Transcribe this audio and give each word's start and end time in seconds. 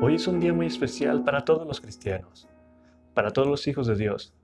Hoy 0.00 0.14
es 0.14 0.26
un 0.26 0.40
día 0.40 0.54
muy 0.54 0.66
especial 0.66 1.22
para 1.24 1.44
todos 1.44 1.66
los 1.66 1.78
cristianos, 1.78 2.48
para 3.12 3.30
todos 3.30 3.46
los 3.48 3.66
hijos 3.66 3.86
de 3.86 3.96
Dios, 3.96 4.34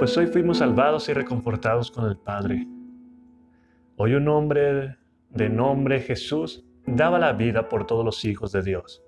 pues 0.00 0.16
hoy 0.18 0.26
fuimos 0.26 0.58
salvados 0.58 1.08
y 1.08 1.12
reconfortados 1.12 1.92
con 1.92 2.06
el 2.06 2.16
Padre. 2.16 2.66
Hoy 3.96 4.14
un 4.14 4.26
hombre 4.26 4.96
de 5.30 5.48
nombre 5.48 6.00
Jesús 6.00 6.64
daba 6.84 7.20
la 7.20 7.34
vida 7.34 7.68
por 7.68 7.86
todos 7.86 8.04
los 8.04 8.24
hijos 8.24 8.50
de 8.50 8.62
Dios, 8.62 9.04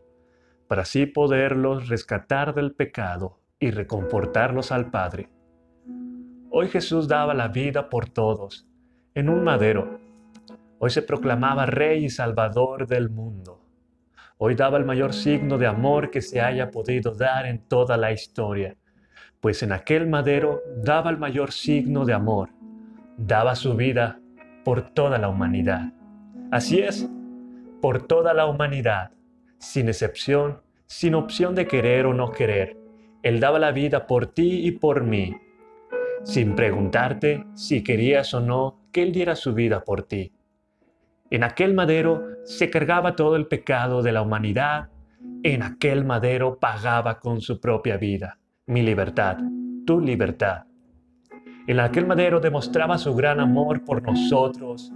para 0.69 0.83
así 0.83 1.07
poderlos 1.07 1.89
rescatar 1.89 2.55
del 2.55 2.75
pecado 2.75 3.41
y 3.59 3.73
reconfortarlos 3.73 4.71
al 4.71 4.93
Padre. 4.93 5.31
Hoy 6.51 6.69
Jesús 6.69 7.09
daba 7.09 7.35
la 7.35 7.49
vida 7.49 7.89
por 7.91 8.09
todos, 8.09 8.69
en 9.15 9.29
un 9.29 9.45
madero. 9.45 10.01
Hoy 10.81 10.91
se 10.91 11.01
proclamaba 11.03 11.67
Rey 11.67 12.07
y 12.07 12.11
Salvador 12.11 12.89
del 12.89 13.11
mundo. 13.11 13.61
Hoy 14.39 14.57
daba 14.57 14.77
el 14.77 14.85
mayor 14.85 15.13
signo 15.15 15.57
de 15.57 15.69
amor 15.69 16.11
que 16.11 16.21
se 16.21 16.41
haya 16.41 16.73
podido 16.73 17.15
dar 17.15 17.47
en 17.47 17.61
toda 17.61 17.97
la 17.97 18.11
historia, 18.11 18.77
pues 19.41 19.63
en 19.63 19.71
aquel 19.71 20.09
madero 20.09 20.63
daba 20.83 21.11
el 21.11 21.19
mayor 21.19 21.53
signo 21.53 22.05
de 22.05 22.13
amor, 22.13 22.51
daba 23.17 23.55
su 23.55 23.77
vida 23.77 24.19
por 24.65 24.91
toda 24.91 25.17
la 25.19 25.29
humanidad. 25.29 25.93
Así 26.51 26.81
es, 26.81 27.09
por 27.81 28.09
toda 28.09 28.35
la 28.35 28.47
humanidad, 28.47 29.13
sin 29.59 29.89
excepción, 29.89 30.61
sin 30.87 31.15
opción 31.15 31.55
de 31.55 31.69
querer 31.69 32.07
o 32.07 32.15
no 32.15 32.33
querer. 32.33 32.77
Él 33.23 33.39
daba 33.39 33.61
la 33.61 33.71
vida 33.71 34.09
por 34.09 34.27
ti 34.27 34.67
y 34.67 34.73
por 34.73 35.05
mí, 35.05 35.37
sin 36.25 36.57
preguntarte 36.57 37.45
si 37.55 37.85
querías 37.85 38.35
o 38.35 38.41
no 38.41 38.84
que 38.95 39.03
Él 39.03 39.13
diera 39.13 39.35
su 39.35 39.53
vida 39.53 39.85
por 39.85 40.05
ti. 40.05 40.33
En 41.29 41.43
aquel 41.43 41.75
madero 41.75 42.23
se 42.45 42.71
cargaba 42.71 43.17
todo 43.17 43.35
el 43.35 43.49
pecado 43.49 44.03
de 44.03 44.13
la 44.13 44.23
humanidad. 44.23 44.89
En 45.43 45.65
aquel 45.65 46.05
madero 46.05 46.59
pagaba 46.61 47.19
con 47.19 47.41
su 47.41 47.61
propia 47.61 47.97
vida 47.97 48.39
mi 48.67 48.83
libertad, 48.83 49.39
tu 49.85 50.01
libertad. 50.01 50.65
En 51.67 51.81
aquel 51.81 52.07
madero 52.07 52.41
demostraba 52.41 52.97
su 52.97 53.15
gran 53.15 53.41
amor 53.41 53.85
por 53.85 54.03
nosotros. 54.03 54.93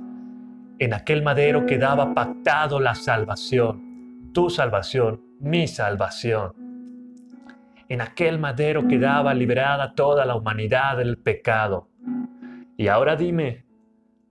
En 0.78 0.94
aquel 0.94 1.22
madero 1.22 1.66
quedaba 1.66 2.14
pactado 2.14 2.78
la 2.78 2.94
salvación, 2.94 4.30
tu 4.32 4.48
salvación, 4.48 5.20
mi 5.40 5.66
salvación. 5.66 6.52
En 7.88 8.00
aquel 8.00 8.38
madero 8.38 8.86
quedaba 8.86 9.34
liberada 9.34 9.92
toda 9.94 10.24
la 10.24 10.36
humanidad 10.36 10.98
del 10.98 11.18
pecado. 11.18 11.88
Y 12.76 12.86
ahora 12.88 13.16
dime, 13.16 13.67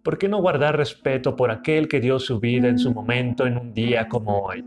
¿por 0.08 0.18
qué 0.18 0.30
no 0.30 0.40
guardar 0.40 0.78
respeto 0.78 1.36
por 1.36 1.52
aquel 1.52 1.90
que 1.90 2.00
dio 2.00 2.18
su 2.18 2.40
vida 2.40 2.70
en 2.70 2.80
su 2.80 2.94
momento 2.94 3.46
en 3.46 3.58
un 3.58 3.74
día 3.74 4.08
como 4.08 4.40
hoy? 4.40 4.64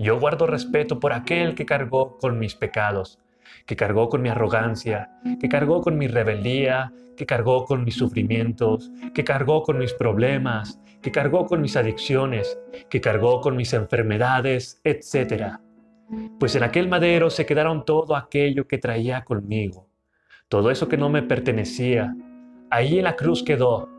Yo 0.00 0.18
guardo 0.18 0.48
respeto 0.48 0.98
por 0.98 1.12
aquel 1.12 1.54
que 1.54 1.64
cargó 1.64 2.18
con 2.18 2.40
mis 2.40 2.56
pecados, 2.56 3.20
que 3.66 3.76
cargó 3.76 4.08
con 4.08 4.20
mi 4.20 4.30
arrogancia, 4.30 5.12
que 5.40 5.48
cargó 5.48 5.80
con 5.80 5.96
mi 5.96 6.08
rebeldía, 6.08 6.92
que 7.16 7.24
cargó 7.24 7.64
con 7.66 7.84
mis 7.84 7.94
sufrimientos, 7.94 8.90
que 9.14 9.22
cargó 9.22 9.62
con 9.62 9.78
mis 9.78 9.92
problemas, 9.92 10.80
que 11.00 11.12
cargó 11.12 11.46
con 11.46 11.60
mis 11.60 11.76
adicciones, 11.76 12.58
que 12.90 13.00
cargó 13.00 13.40
con 13.40 13.54
mis 13.54 13.72
enfermedades, 13.74 14.80
etc. 14.82 15.58
Pues 16.40 16.56
en 16.56 16.64
aquel 16.64 16.88
madero 16.88 17.30
se 17.30 17.46
quedaron 17.46 17.84
todo 17.84 18.16
aquello 18.16 18.66
que 18.66 18.78
traía 18.78 19.22
conmigo, 19.22 19.86
todo 20.48 20.72
eso 20.72 20.88
que 20.88 20.96
no 20.96 21.10
me 21.10 21.22
pertenecía. 21.22 22.12
Ahí 22.70 22.98
en 22.98 23.04
la 23.04 23.14
cruz 23.14 23.44
quedó 23.44 23.91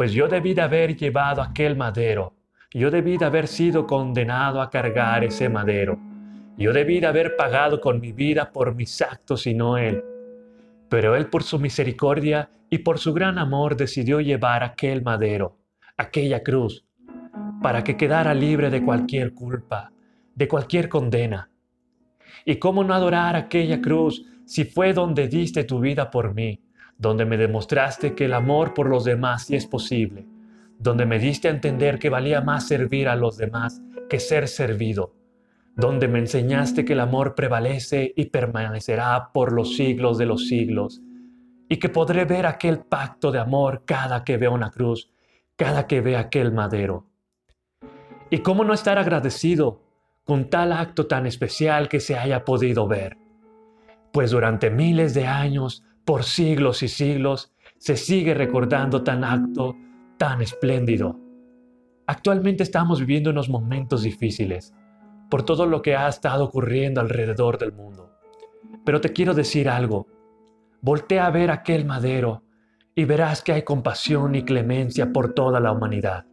pues 0.00 0.12
yo 0.12 0.28
debí 0.28 0.54
de 0.54 0.62
haber 0.62 0.96
llevado 0.96 1.42
aquel 1.42 1.76
madero, 1.76 2.32
yo 2.72 2.90
debí 2.90 3.18
de 3.18 3.26
haber 3.26 3.46
sido 3.46 3.86
condenado 3.86 4.62
a 4.62 4.70
cargar 4.70 5.24
ese 5.24 5.50
madero, 5.50 5.98
yo 6.56 6.72
debí 6.72 7.00
de 7.00 7.06
haber 7.06 7.36
pagado 7.36 7.82
con 7.82 8.00
mi 8.00 8.10
vida 8.12 8.50
por 8.50 8.74
mis 8.74 9.02
actos 9.02 9.46
y 9.46 9.52
no 9.52 9.76
Él. 9.76 10.02
Pero 10.88 11.16
Él 11.16 11.26
por 11.26 11.42
su 11.42 11.58
misericordia 11.58 12.48
y 12.70 12.78
por 12.78 12.98
su 12.98 13.12
gran 13.12 13.36
amor 13.36 13.76
decidió 13.76 14.22
llevar 14.22 14.62
aquel 14.62 15.02
madero, 15.02 15.58
aquella 15.98 16.42
cruz, 16.42 16.86
para 17.60 17.84
que 17.84 17.98
quedara 17.98 18.32
libre 18.32 18.70
de 18.70 18.82
cualquier 18.82 19.34
culpa, 19.34 19.92
de 20.34 20.48
cualquier 20.48 20.88
condena. 20.88 21.50
¿Y 22.46 22.56
cómo 22.56 22.84
no 22.84 22.94
adorar 22.94 23.36
aquella 23.36 23.82
cruz 23.82 24.24
si 24.46 24.64
fue 24.64 24.94
donde 24.94 25.28
diste 25.28 25.64
tu 25.64 25.78
vida 25.78 26.10
por 26.10 26.32
mí? 26.32 26.58
Donde 27.00 27.24
me 27.24 27.38
demostraste 27.38 28.14
que 28.14 28.26
el 28.26 28.34
amor 28.34 28.74
por 28.74 28.86
los 28.86 29.04
demás 29.04 29.46
sí 29.46 29.56
es 29.56 29.66
posible, 29.66 30.26
donde 30.78 31.06
me 31.06 31.18
diste 31.18 31.48
a 31.48 31.50
entender 31.50 31.98
que 31.98 32.10
valía 32.10 32.42
más 32.42 32.68
servir 32.68 33.08
a 33.08 33.16
los 33.16 33.38
demás 33.38 33.80
que 34.10 34.20
ser 34.20 34.48
servido, 34.48 35.14
donde 35.74 36.08
me 36.08 36.18
enseñaste 36.18 36.84
que 36.84 36.92
el 36.92 37.00
amor 37.00 37.34
prevalece 37.34 38.12
y 38.14 38.26
permanecerá 38.26 39.30
por 39.32 39.50
los 39.50 39.76
siglos 39.76 40.18
de 40.18 40.26
los 40.26 40.46
siglos, 40.46 41.00
y 41.70 41.78
que 41.78 41.88
podré 41.88 42.26
ver 42.26 42.44
aquel 42.44 42.80
pacto 42.80 43.32
de 43.32 43.38
amor 43.38 43.84
cada 43.86 44.22
que 44.22 44.36
vea 44.36 44.50
una 44.50 44.70
cruz, 44.70 45.10
cada 45.56 45.86
que 45.86 46.02
vea 46.02 46.20
aquel 46.20 46.52
madero. 46.52 47.06
¿Y 48.28 48.40
cómo 48.40 48.62
no 48.62 48.74
estar 48.74 48.98
agradecido 48.98 49.80
con 50.24 50.50
tal 50.50 50.70
acto 50.72 51.06
tan 51.06 51.26
especial 51.26 51.88
que 51.88 52.00
se 52.00 52.18
haya 52.18 52.44
podido 52.44 52.86
ver? 52.86 53.16
Pues 54.12 54.32
durante 54.32 54.68
miles 54.68 55.14
de 55.14 55.26
años 55.26 55.82
por 56.10 56.24
siglos 56.24 56.82
y 56.82 56.88
siglos 56.88 57.52
se 57.78 57.96
sigue 57.96 58.34
recordando 58.34 59.04
tan 59.04 59.22
acto 59.22 59.76
tan 60.18 60.42
espléndido. 60.42 61.16
Actualmente 62.04 62.64
estamos 62.64 62.98
viviendo 62.98 63.30
unos 63.30 63.48
momentos 63.48 64.02
difíciles 64.02 64.74
por 65.30 65.44
todo 65.44 65.66
lo 65.66 65.82
que 65.82 65.94
ha 65.94 66.08
estado 66.08 66.46
ocurriendo 66.46 67.00
alrededor 67.00 67.58
del 67.58 67.70
mundo. 67.70 68.10
Pero 68.84 69.00
te 69.00 69.12
quiero 69.12 69.34
decir 69.34 69.68
algo. 69.68 70.08
Voltea 70.80 71.26
a 71.26 71.30
ver 71.30 71.52
aquel 71.52 71.84
madero 71.84 72.42
y 72.96 73.04
verás 73.04 73.40
que 73.40 73.52
hay 73.52 73.62
compasión 73.62 74.34
y 74.34 74.42
clemencia 74.42 75.12
por 75.12 75.32
toda 75.32 75.60
la 75.60 75.70
humanidad. 75.70 76.26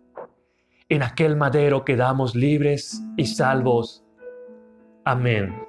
En 0.90 1.04
aquel 1.04 1.36
madero 1.36 1.86
quedamos 1.86 2.36
libres 2.36 3.00
y 3.16 3.28
salvos. 3.28 4.04
Amén. 5.06 5.67